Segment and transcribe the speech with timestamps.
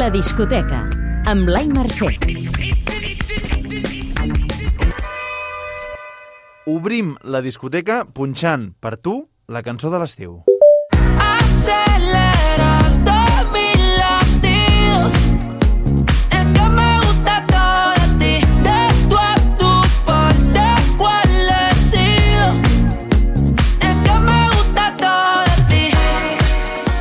[0.00, 0.78] La discoteca,
[1.28, 2.06] amb Blai Mercè.
[6.72, 9.18] Obrim la discoteca punxant per tu
[9.52, 10.38] la cançó de l'estiu.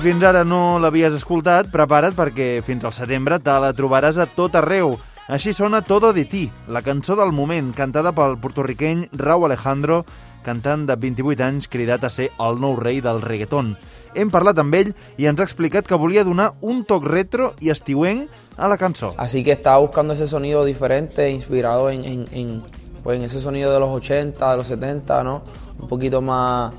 [0.00, 4.54] Fins ara no l'havies escoltat, prepara't perquè fins al setembre te la trobaràs a tot
[4.56, 4.94] arreu.
[5.30, 10.00] Així sona Todo de ti, la cançó del moment, cantada pel portorriqueny Rau Alejandro,
[10.42, 13.74] cantant de 28 anys cridat a ser el nou rei del reggaeton.
[14.16, 17.68] Hem parlat amb ell i ens ha explicat que volia donar un toc retro i
[17.70, 19.12] estiuenc a la cançó.
[19.18, 22.62] Así que estaba buscando ese sonido diferente, inspirado en, en- en,
[23.04, 25.42] pues, en ese sonido de los 80, de los 70, ¿no?
[25.78, 26.72] Un poquito más,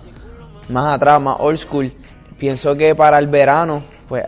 [0.69, 1.93] más atrás, más old school.
[2.41, 4.23] Pienso que para el verano, pues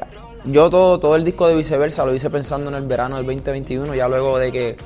[0.46, 3.96] yo todo, todo el disco de viceversa lo hice pensando en el verano del 2021,
[3.96, 4.78] ya luego de que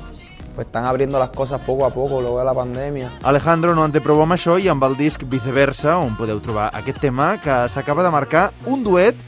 [0.56, 3.20] pues, están abriendo las cosas poco a poco, luego de la pandemia.
[3.24, 7.36] Alejandro no prou amb això i amb el disc Viceversa, on podeu trobar aquest tema,
[7.44, 9.20] que s'acaba de marcar un duet,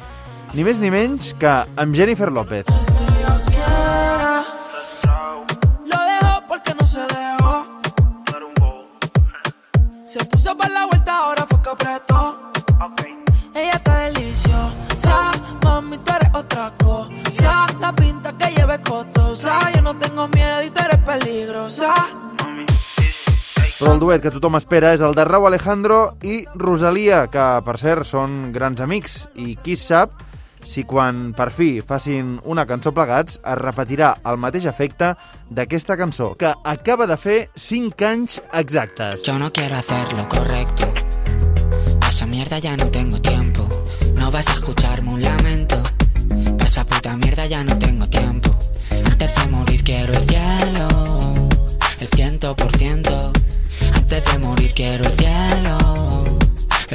[0.55, 2.71] ni més ni menys que amb Jennifer López.
[3.51, 4.45] quiera.
[5.83, 7.67] Lo dejó porque no se dejó.
[10.05, 11.61] Se puso para la vuelta, ahora fue
[18.69, 19.59] lleve costosa.
[19.73, 21.93] Yo no tengo miedo y tú eres peligrosa.
[23.79, 27.77] Però el duet que tothom espera és el de Rau Alejandro i Rosalia, que, per
[27.79, 29.21] cert, són grans amics.
[29.39, 30.19] I qui sap
[30.67, 35.13] si quan per fi facin una cançó plegats es repetirà el mateix efecte
[35.47, 39.23] d'aquesta cançó, que acaba de fer 5 anys exactes.
[39.23, 40.91] Yo no quiero hacer lo correcto.
[42.01, 43.65] Pa' esa mierda ya no tengo tiempo.
[44.15, 45.81] No vas a escucharme un lamento.
[46.57, 47.88] Pa' esa puta mierda ya no tengo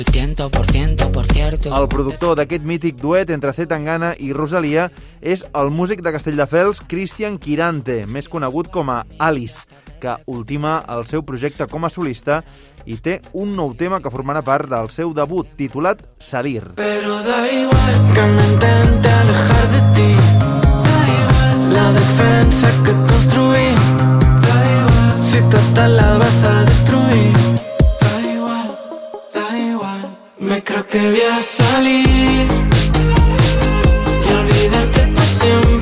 [0.07, 1.71] El ciento por ciento, por cierto.
[1.75, 3.65] El productor d'aquest mític duet entre C.
[3.67, 4.91] Tangana i Rosalia
[5.25, 9.65] és el músic de Castelldefels Christian Quirante, més conegut com a Alice,
[10.03, 12.43] que ultima el seu projecte com a solista
[12.85, 16.75] i té un nou tema que formarà part del seu debut, titulat Salir.
[16.77, 19.54] Pero da igual que me intente alejar
[30.39, 32.47] Me creo que voy a salir.
[34.27, 35.74] Y olvidarte para.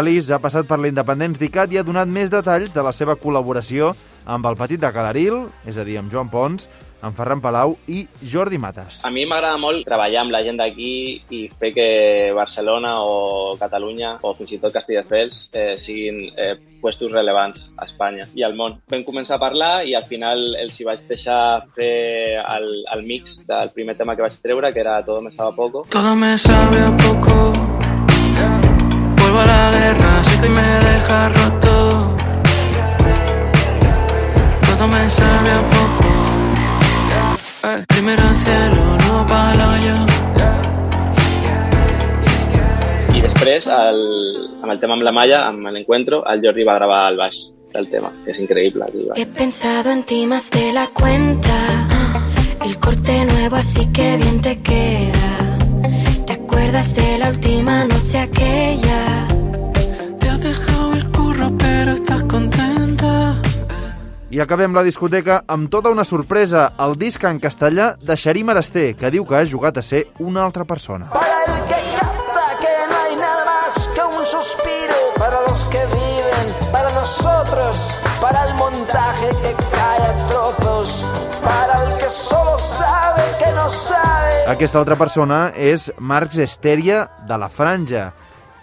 [0.00, 3.90] Alice ha passat per l'Independents d'ICAT i ha donat més detalls de la seva col·laboració
[4.24, 6.68] amb el Petit de Calaril, és a dir, amb Joan Pons,
[7.04, 9.02] amb Ferran Palau i Jordi Mates.
[9.04, 10.92] A mi m'agrada molt treballar amb la gent d'aquí
[11.36, 11.88] i fer que
[12.36, 18.28] Barcelona o Catalunya o fins i tot Castelldefels eh, siguin eh, puestos relevants a Espanya
[18.36, 18.78] i al món.
[18.92, 21.40] Vam començar a parlar i al final els hi vaig deixar
[21.76, 25.52] fer el, el mix del primer tema que vaig treure, que era Todo me sabe
[25.52, 25.86] a poco.
[25.90, 27.69] Todo me sabe a poco.
[29.40, 32.16] A la guerra, sé que me deja roto.
[34.66, 36.08] Todo me sabe a poco.
[37.64, 39.96] Eh, Primero en cielo, luego pa'l hoyo.
[43.16, 44.00] I després, el,
[44.62, 47.40] amb el tema amb la Malla, amb l'encuentro, el Jordi va gravar el baix
[47.74, 48.86] del tema, que és increïble.
[48.92, 49.14] Tio.
[49.16, 51.88] He pensado en ti más de la cuenta.
[52.64, 55.56] El corte nuevo, así que bien te queda.
[56.26, 59.09] ¿Te acuerdas de la última noche aquella?
[64.30, 68.92] I acabem la discoteca amb tota una sorpresa, el disc en castellà de Xarí Marasté,
[68.94, 71.08] que diu que ha jugat a ser una altra persona.
[71.10, 74.94] Para el que capta que no hay nada más que un suspiro.
[75.18, 77.90] Para los que viven, para nosotros.
[78.20, 81.04] Para el montaje que cae a trozos.
[81.42, 84.46] Para el que solo sabe que no sabe.
[84.46, 88.12] Aquesta altra persona és Marx Esteria de la Franja,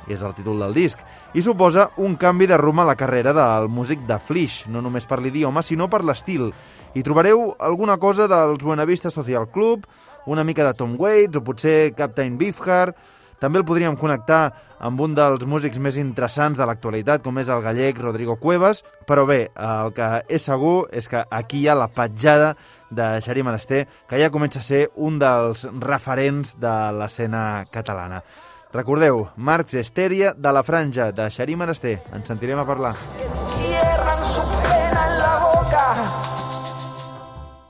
[0.08, 1.04] és el títol del disc,
[1.34, 5.06] i suposa un canvi de rumb a la carrera del músic de Flix, no només
[5.10, 6.52] per l'idioma, sinó per l'estil.
[6.96, 9.86] Hi trobareu alguna cosa dels Buenavista Social Club,
[10.26, 12.96] una mica de Tom Waits o potser Captain Beefheart,
[13.38, 14.50] també el podríem connectar
[14.82, 19.28] amb un dels músics més interessants de l'actualitat, com és el gallec Rodrigo Cuevas, però
[19.30, 22.56] bé, el que és segur és que aquí hi ha la petjada
[22.90, 28.24] de Xarí Menester, que ja comença a ser un dels referents de l'escena catalana.
[28.74, 31.98] Recordeu, Marx Esteria de la Franja, de Xarí Menester.
[32.14, 32.94] Ens sentirem a parlar.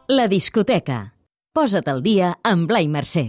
[0.09, 1.01] La discoteca.
[1.53, 3.27] Posa't al dia amb Blai Mercè.